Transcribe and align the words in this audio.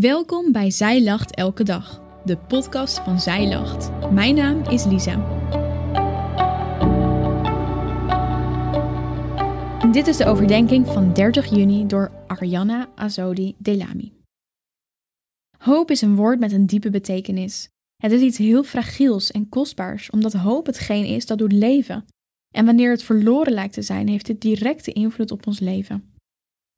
Welkom 0.00 0.52
bij 0.52 0.70
Zij 0.70 1.02
Lacht 1.02 1.34
Elke 1.34 1.64
Dag, 1.64 2.02
de 2.24 2.36
podcast 2.36 2.98
van 2.98 3.20
Zij 3.20 3.48
Lacht. 3.48 4.10
Mijn 4.12 4.34
naam 4.34 4.62
is 4.62 4.84
Lisa. 4.84 5.16
Dit 9.90 10.06
is 10.06 10.16
de 10.16 10.24
overdenking 10.24 10.86
van 10.86 11.12
30 11.12 11.50
juni 11.50 11.86
door 11.86 12.10
Arianna 12.26 12.88
Azodi 12.94 13.54
Delami. 13.58 14.12
Hoop 15.58 15.90
is 15.90 16.00
een 16.00 16.16
woord 16.16 16.40
met 16.40 16.52
een 16.52 16.66
diepe 16.66 16.90
betekenis. 16.90 17.68
Het 17.96 18.12
is 18.12 18.20
iets 18.20 18.38
heel 18.38 18.62
fragiels 18.62 19.30
en 19.30 19.48
kostbaars, 19.48 20.10
omdat 20.10 20.32
hoop 20.32 20.66
hetgeen 20.66 21.04
is 21.04 21.26
dat 21.26 21.38
doet 21.38 21.52
leven. 21.52 22.04
En 22.54 22.64
wanneer 22.64 22.90
het 22.90 23.02
verloren 23.02 23.52
lijkt 23.52 23.74
te 23.74 23.82
zijn, 23.82 24.08
heeft 24.08 24.26
dit 24.26 24.40
directe 24.40 24.92
invloed 24.92 25.30
op 25.30 25.46
ons 25.46 25.60
leven. 25.60 26.11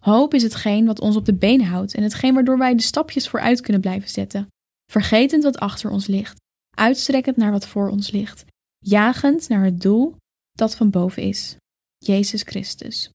Hoop 0.04 0.34
is 0.34 0.42
hetgeen 0.42 0.86
wat 0.86 1.00
ons 1.00 1.16
op 1.16 1.24
de 1.24 1.34
been 1.34 1.64
houdt 1.64 1.94
en 1.94 2.02
hetgeen 2.02 2.34
waardoor 2.34 2.58
wij 2.58 2.74
de 2.74 2.82
stapjes 2.82 3.28
vooruit 3.28 3.60
kunnen 3.60 3.80
blijven 3.80 4.08
zetten. 4.08 4.48
Vergetend 4.92 5.42
wat 5.42 5.58
achter 5.58 5.90
ons 5.90 6.06
ligt, 6.06 6.40
uitstrekkend 6.70 7.36
naar 7.36 7.50
wat 7.50 7.66
voor 7.66 7.88
ons 7.88 8.10
ligt, 8.10 8.44
jagend 8.78 9.48
naar 9.48 9.64
het 9.64 9.80
doel 9.80 10.16
dat 10.52 10.76
van 10.76 10.90
boven 10.90 11.22
is, 11.22 11.56
Jezus 11.98 12.42
Christus. 12.42 13.10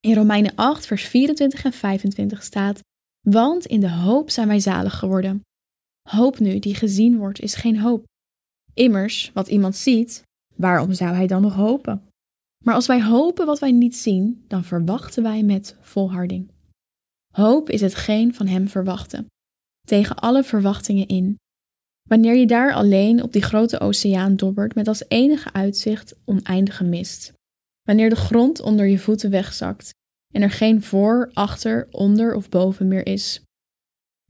In 0.00 0.14
Romeinen 0.14 0.54
8, 0.54 0.86
vers 0.86 1.04
24 1.04 1.64
en 1.64 1.72
25 1.72 2.42
staat: 2.42 2.80
Want 3.20 3.66
in 3.66 3.80
de 3.80 3.90
hoop 3.92 4.30
zijn 4.30 4.48
wij 4.48 4.60
zalig 4.60 4.98
geworden. 4.98 5.40
Hoop 6.08 6.38
nu 6.38 6.58
die 6.58 6.74
gezien 6.74 7.18
wordt, 7.18 7.40
is 7.40 7.54
geen 7.54 7.80
hoop. 7.80 8.04
Immers, 8.74 9.30
wat 9.34 9.48
iemand 9.48 9.76
ziet, 9.76 10.22
waarom 10.54 10.92
zou 10.92 11.14
hij 11.14 11.26
dan 11.26 11.42
nog 11.42 11.54
hopen? 11.54 12.05
Maar 12.66 12.74
als 12.74 12.86
wij 12.86 13.02
hopen 13.02 13.46
wat 13.46 13.58
wij 13.58 13.72
niet 13.72 13.96
zien, 13.96 14.44
dan 14.48 14.64
verwachten 14.64 15.22
wij 15.22 15.42
met 15.42 15.76
volharding. 15.80 16.50
Hoop 17.32 17.70
is 17.70 17.80
hetgeen 17.80 18.34
van 18.34 18.46
Hem 18.46 18.68
verwachten, 18.68 19.26
tegen 19.86 20.16
alle 20.16 20.44
verwachtingen 20.44 21.06
in. 21.06 21.36
Wanneer 22.08 22.34
je 22.34 22.46
daar 22.46 22.72
alleen 22.72 23.22
op 23.22 23.32
die 23.32 23.42
grote 23.42 23.80
oceaan 23.80 24.36
dobbert 24.36 24.74
met 24.74 24.88
als 24.88 25.04
enige 25.08 25.52
uitzicht 25.52 26.14
oneindige 26.24 26.84
mist. 26.84 27.32
Wanneer 27.82 28.10
de 28.10 28.16
grond 28.16 28.60
onder 28.60 28.86
je 28.86 28.98
voeten 28.98 29.30
wegzakt 29.30 29.90
en 30.34 30.42
er 30.42 30.50
geen 30.50 30.82
voor, 30.82 31.30
achter, 31.32 31.88
onder 31.90 32.34
of 32.34 32.48
boven 32.48 32.88
meer 32.88 33.06
is. 33.06 33.42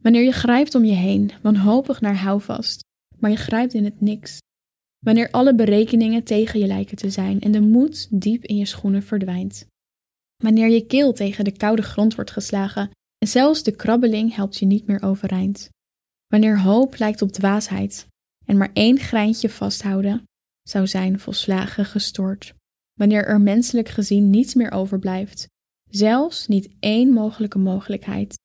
Wanneer 0.02 0.22
je 0.22 0.32
grijpt 0.32 0.74
om 0.74 0.84
je 0.84 0.94
heen, 0.94 1.32
wanhopig 1.42 2.00
naar 2.00 2.16
houvast, 2.16 2.80
maar 3.18 3.30
je 3.30 3.36
grijpt 3.36 3.74
in 3.74 3.84
het 3.84 4.00
niks. 4.00 4.38
Wanneer 5.04 5.30
alle 5.30 5.54
berekeningen 5.54 6.24
tegen 6.24 6.60
je 6.60 6.66
lijken 6.66 6.96
te 6.96 7.10
zijn 7.10 7.40
en 7.40 7.52
de 7.52 7.60
moed 7.60 8.06
diep 8.10 8.44
in 8.44 8.56
je 8.56 8.66
schoenen 8.66 9.02
verdwijnt. 9.02 9.66
Wanneer 10.42 10.68
je 10.68 10.86
keel 10.86 11.12
tegen 11.12 11.44
de 11.44 11.56
koude 11.56 11.82
grond 11.82 12.14
wordt 12.14 12.30
geslagen 12.30 12.90
en 13.18 13.28
zelfs 13.28 13.62
de 13.62 13.76
krabbeling 13.76 14.34
helpt 14.34 14.56
je 14.56 14.66
niet 14.66 14.86
meer 14.86 15.02
overeind. 15.02 15.68
Wanneer 16.26 16.60
hoop 16.60 16.98
lijkt 16.98 17.22
op 17.22 17.32
dwaasheid 17.32 18.06
en 18.44 18.56
maar 18.56 18.70
één 18.72 18.98
greintje 18.98 19.48
vasthouden 19.48 20.24
zou 20.68 20.86
zijn 20.86 21.20
volslagen 21.20 21.84
gestoord. 21.84 22.54
Wanneer 22.94 23.26
er 23.26 23.40
menselijk 23.40 23.88
gezien 23.88 24.30
niets 24.30 24.54
meer 24.54 24.70
overblijft, 24.70 25.46
zelfs 25.90 26.46
niet 26.46 26.68
één 26.80 27.12
mogelijke 27.12 27.58
mogelijkheid, 27.58 28.38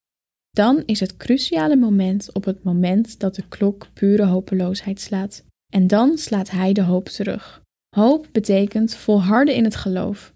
dan 0.49 0.83
is 0.86 0.99
het 0.99 1.17
cruciale 1.17 1.75
moment 1.75 2.33
op 2.33 2.45
het 2.45 2.63
moment 2.63 3.19
dat 3.19 3.36
de 3.36 3.47
klok 3.47 3.93
pure 3.93 4.25
hopeloosheid 4.25 4.99
slaat. 4.99 5.43
En 5.72 5.88
dan 5.88 6.17
slaat 6.17 6.50
hij 6.50 6.73
de 6.73 6.83
hoop 6.83 7.08
terug. 7.08 7.61
Hoop 7.95 8.27
betekent 8.31 8.95
volharden 8.95 9.55
in 9.55 9.64
het 9.64 9.75
geloof, 9.75 10.33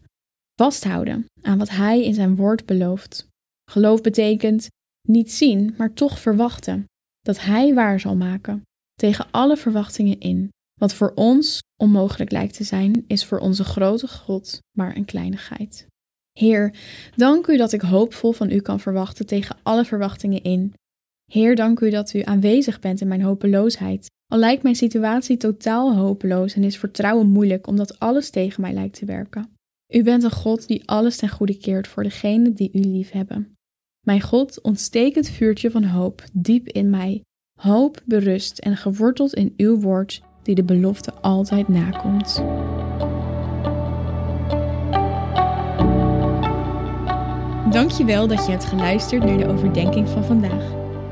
vasthouden 0.56 1.26
aan 1.42 1.58
wat 1.58 1.70
hij 1.70 2.04
in 2.04 2.14
zijn 2.14 2.36
woord 2.36 2.66
belooft. 2.66 3.28
Geloof 3.72 4.02
betekent 4.02 4.68
niet 5.08 5.32
zien, 5.32 5.74
maar 5.78 5.94
toch 5.94 6.20
verwachten 6.20 6.86
dat 7.22 7.40
hij 7.40 7.74
waar 7.74 8.00
zal 8.00 8.16
maken, 8.16 8.62
tegen 8.94 9.28
alle 9.32 9.58
verwachtingen 9.58 10.20
in. 10.20 10.50
Wat 10.80 10.94
voor 10.94 11.12
ons 11.16 11.60
onmogelijk 11.82 12.32
lijkt 12.32 12.56
te 12.56 12.64
zijn, 12.64 13.04
is 13.08 13.26
voor 13.26 13.40
onze 13.40 13.64
grote 13.64 14.08
God 14.08 14.60
maar 14.78 14.96
een 14.96 15.06
kleinigheid. 15.06 15.88
Heer, 16.40 16.74
dank 17.16 17.48
u 17.48 17.58
dat 17.58 17.72
ik 17.72 17.82
hoopvol 17.82 18.32
van 18.32 18.52
u 18.52 18.60
kan 18.60 18.80
verwachten 18.80 19.26
tegen 19.26 19.58
alle 19.64 19.86
verwachtingen 19.86 20.44
in. 20.44 20.74
Heer, 21.32 21.56
dank 21.56 21.80
u 21.80 21.90
dat 21.90 22.14
u 22.14 22.22
aanwezig 22.22 22.80
bent 22.80 23.02
in 23.02 23.08
mijn 23.08 23.22
hopeloosheid 23.22 24.08
al 24.36 24.42
lijkt 24.42 24.64
mijn 24.64 24.76
situatie 24.76 25.38
totaal 25.38 25.96
hopeloos 25.96 26.54
en 26.54 26.64
is 26.64 26.78
vertrouwen 26.78 27.28
moeilijk 27.28 27.68
omdat 27.68 28.00
alles 28.00 28.30
tegen 28.30 28.62
mij 28.62 28.74
lijkt 28.74 28.98
te 28.98 29.06
werken. 29.06 29.50
U 29.94 30.04
bent 30.04 30.24
een 30.24 30.32
God 30.32 30.68
die 30.68 30.82
alles 30.86 31.18
ten 31.18 31.30
goede 31.30 31.58
keert 31.58 31.88
voor 31.88 32.04
degenen 32.04 32.54
die 32.54 32.70
u 32.74 32.80
lief 32.80 33.12
hebben. 33.12 33.56
Mijn 34.06 34.22
God, 34.22 34.62
ontstekend 34.62 35.30
vuurtje 35.30 35.72
van 35.72 35.84
hoop 35.84 36.24
diep 36.34 36.68
in 36.68 36.90
mij, 36.90 37.22
hoop 37.60 38.02
berust 38.06 38.58
en 38.58 38.78
geworteld 38.78 39.34
in 39.34 39.54
uw 39.58 39.80
woord 39.80 40.22
die 40.44 40.56
de 40.56 40.64
belofte 40.64 41.14
altijd 41.14 41.68
nakomt. 41.68 42.44
Dankjewel 47.72 48.28
dat 48.28 48.46
je 48.46 48.52
hebt 48.52 48.66
geluisterd 48.66 49.24
naar 49.24 49.38
de 49.38 49.48
overdenking 49.48 50.10
van 50.10 50.24
vandaag. 50.24 50.85